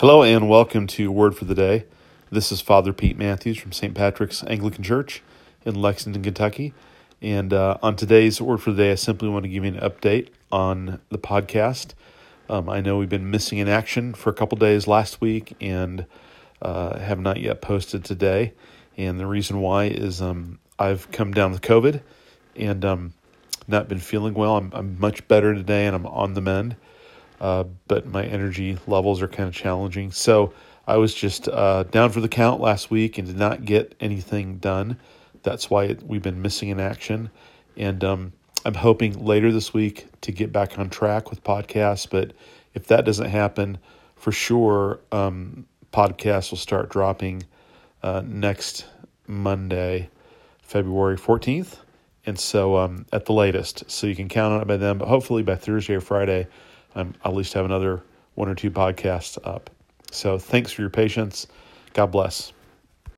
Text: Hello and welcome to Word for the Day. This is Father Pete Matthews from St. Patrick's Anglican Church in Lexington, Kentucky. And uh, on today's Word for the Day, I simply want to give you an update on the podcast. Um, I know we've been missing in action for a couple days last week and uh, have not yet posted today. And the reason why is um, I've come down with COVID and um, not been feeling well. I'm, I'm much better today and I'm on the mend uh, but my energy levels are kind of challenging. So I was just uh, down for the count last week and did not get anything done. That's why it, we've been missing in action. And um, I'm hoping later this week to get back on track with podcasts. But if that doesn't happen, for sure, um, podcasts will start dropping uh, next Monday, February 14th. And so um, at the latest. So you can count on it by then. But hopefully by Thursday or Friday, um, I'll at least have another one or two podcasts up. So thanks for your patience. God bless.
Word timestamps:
Hello 0.00 0.22
and 0.22 0.48
welcome 0.48 0.86
to 0.86 1.12
Word 1.12 1.36
for 1.36 1.44
the 1.44 1.54
Day. 1.54 1.84
This 2.30 2.50
is 2.50 2.62
Father 2.62 2.90
Pete 2.90 3.18
Matthews 3.18 3.58
from 3.58 3.70
St. 3.70 3.94
Patrick's 3.94 4.42
Anglican 4.44 4.82
Church 4.82 5.22
in 5.66 5.74
Lexington, 5.74 6.22
Kentucky. 6.22 6.72
And 7.20 7.52
uh, 7.52 7.76
on 7.82 7.96
today's 7.96 8.40
Word 8.40 8.62
for 8.62 8.70
the 8.70 8.84
Day, 8.84 8.92
I 8.92 8.94
simply 8.94 9.28
want 9.28 9.42
to 9.42 9.50
give 9.50 9.62
you 9.62 9.74
an 9.74 9.78
update 9.78 10.28
on 10.50 11.02
the 11.10 11.18
podcast. 11.18 11.92
Um, 12.48 12.70
I 12.70 12.80
know 12.80 12.96
we've 12.96 13.10
been 13.10 13.30
missing 13.30 13.58
in 13.58 13.68
action 13.68 14.14
for 14.14 14.30
a 14.30 14.32
couple 14.32 14.56
days 14.56 14.86
last 14.86 15.20
week 15.20 15.54
and 15.60 16.06
uh, 16.62 16.98
have 16.98 17.20
not 17.20 17.38
yet 17.38 17.60
posted 17.60 18.02
today. 18.02 18.54
And 18.96 19.20
the 19.20 19.26
reason 19.26 19.60
why 19.60 19.84
is 19.84 20.22
um, 20.22 20.60
I've 20.78 21.10
come 21.10 21.34
down 21.34 21.52
with 21.52 21.60
COVID 21.60 22.00
and 22.56 22.86
um, 22.86 23.12
not 23.68 23.86
been 23.86 24.00
feeling 24.00 24.32
well. 24.32 24.56
I'm, 24.56 24.70
I'm 24.72 24.98
much 24.98 25.28
better 25.28 25.54
today 25.54 25.86
and 25.86 25.94
I'm 25.94 26.06
on 26.06 26.32
the 26.32 26.40
mend 26.40 26.76
uh, 27.40 27.64
but 27.88 28.06
my 28.06 28.24
energy 28.24 28.78
levels 28.86 29.22
are 29.22 29.28
kind 29.28 29.48
of 29.48 29.54
challenging. 29.54 30.12
So 30.12 30.52
I 30.86 30.96
was 30.96 31.14
just 31.14 31.48
uh, 31.48 31.84
down 31.84 32.10
for 32.10 32.20
the 32.20 32.28
count 32.28 32.60
last 32.60 32.90
week 32.90 33.18
and 33.18 33.26
did 33.26 33.38
not 33.38 33.64
get 33.64 33.94
anything 34.00 34.58
done. 34.58 34.98
That's 35.42 35.70
why 35.70 35.84
it, 35.84 36.02
we've 36.02 36.22
been 36.22 36.42
missing 36.42 36.68
in 36.68 36.80
action. 36.80 37.30
And 37.76 38.02
um, 38.04 38.32
I'm 38.64 38.74
hoping 38.74 39.24
later 39.24 39.52
this 39.52 39.72
week 39.72 40.06
to 40.22 40.32
get 40.32 40.52
back 40.52 40.78
on 40.78 40.90
track 40.90 41.30
with 41.30 41.42
podcasts. 41.42 42.08
But 42.08 42.32
if 42.74 42.88
that 42.88 43.04
doesn't 43.04 43.30
happen, 43.30 43.78
for 44.16 44.32
sure, 44.32 45.00
um, 45.12 45.66
podcasts 45.92 46.50
will 46.50 46.58
start 46.58 46.90
dropping 46.90 47.44
uh, 48.02 48.22
next 48.24 48.84
Monday, 49.26 50.10
February 50.62 51.16
14th. 51.16 51.78
And 52.26 52.38
so 52.38 52.76
um, 52.76 53.06
at 53.12 53.24
the 53.24 53.32
latest. 53.32 53.90
So 53.90 54.06
you 54.06 54.14
can 54.14 54.28
count 54.28 54.52
on 54.52 54.60
it 54.60 54.66
by 54.66 54.76
then. 54.76 54.98
But 54.98 55.08
hopefully 55.08 55.42
by 55.42 55.56
Thursday 55.56 55.94
or 55.94 56.02
Friday, 56.02 56.48
um, 56.94 57.14
I'll 57.24 57.32
at 57.32 57.36
least 57.38 57.52
have 57.54 57.64
another 57.64 58.02
one 58.34 58.48
or 58.48 58.54
two 58.54 58.70
podcasts 58.70 59.38
up. 59.44 59.70
So 60.10 60.38
thanks 60.38 60.72
for 60.72 60.82
your 60.82 60.90
patience. 60.90 61.46
God 61.92 62.06
bless. 62.06 62.52